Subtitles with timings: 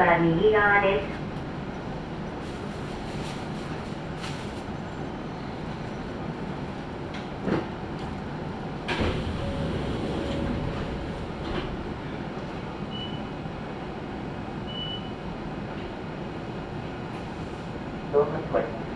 [0.00, 1.20] は右側です。
[18.12, 18.89] どうも聞こえます？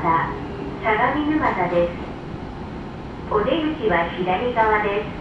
[0.00, 0.32] 方
[0.82, 1.92] 相模沼田です。
[3.30, 5.19] お出口は左側です。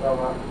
[0.00, 0.49] 知道吗？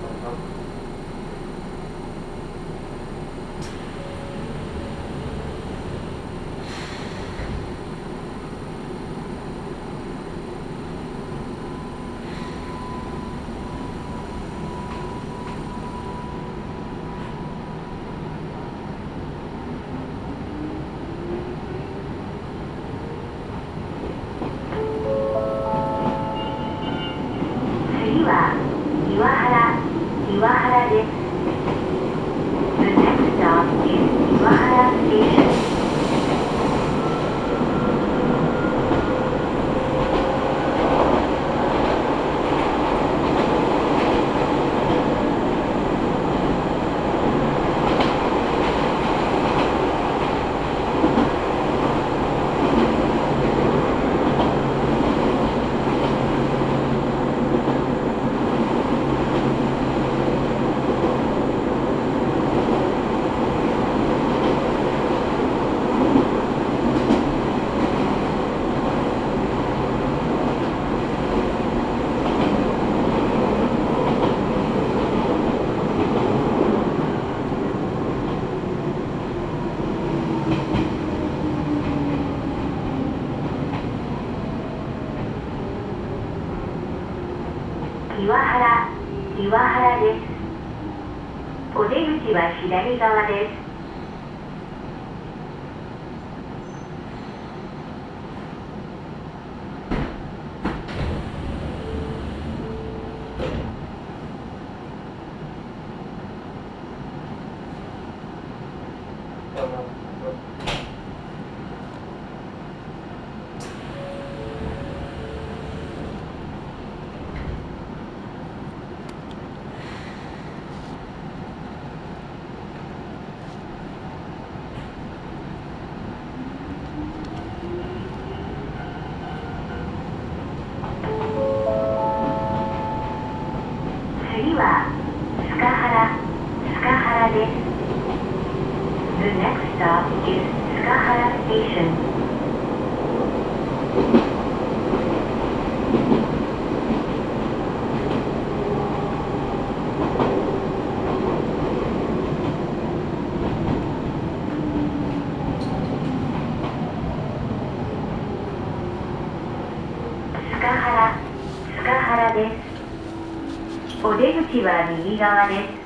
[164.64, 165.79] は右側です。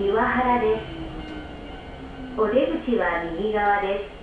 [0.00, 2.40] 岩原です。
[2.40, 4.17] お出口は右側です。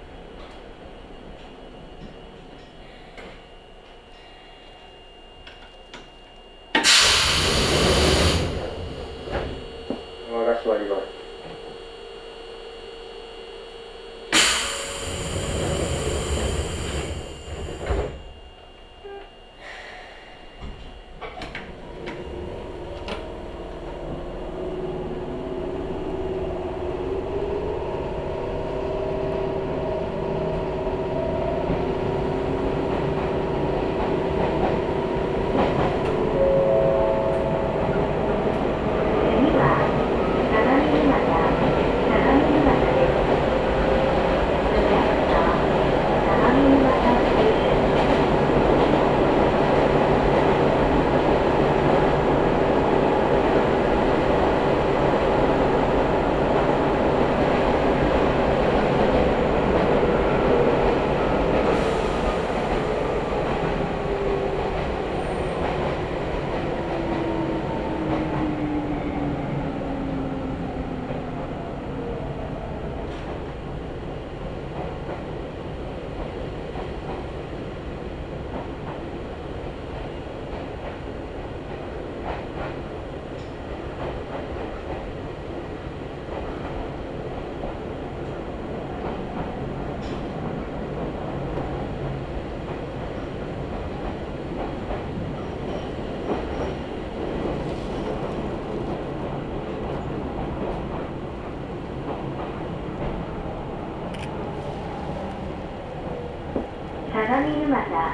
[107.66, 108.14] 沼田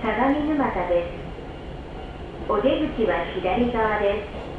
[0.00, 2.50] 相模沼田です。
[2.50, 4.55] お出口は左側です。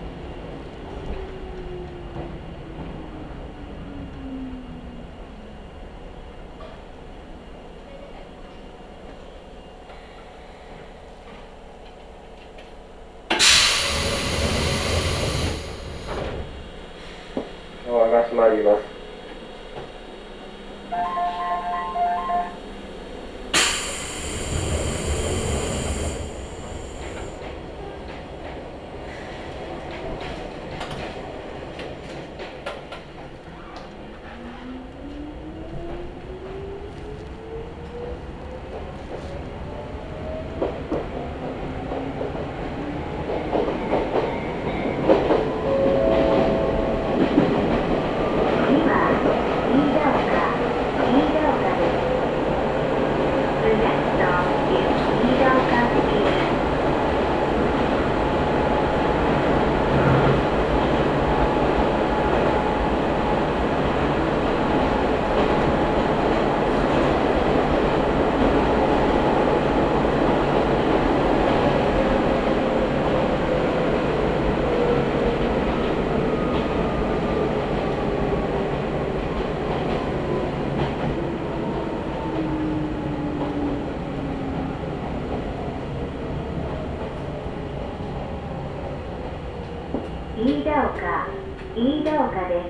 [92.45, 92.69] です。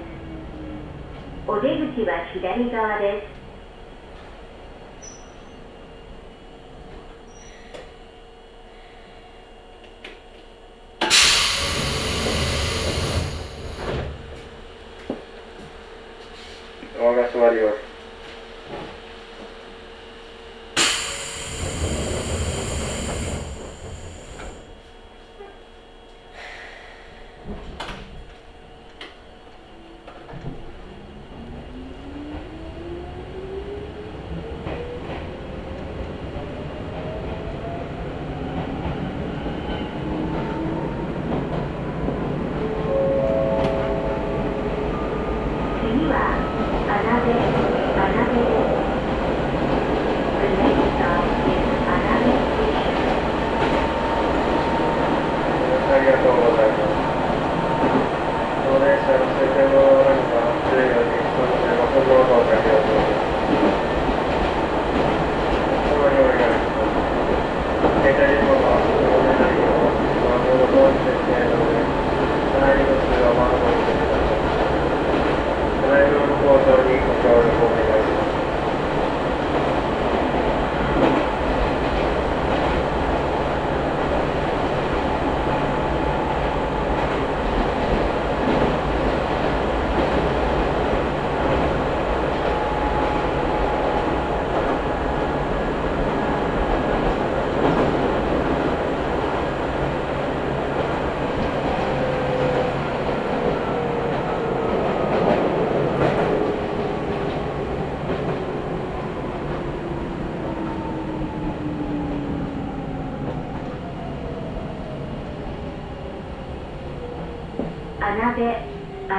[1.47, 3.36] お出口は左側です。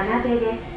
[0.09, 0.68] 奏でです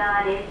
[0.00, 0.49] 側です。